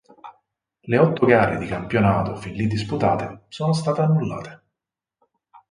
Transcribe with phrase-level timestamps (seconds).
[0.87, 4.61] Le otto gare di campionato fin lì disputate sono state annullate.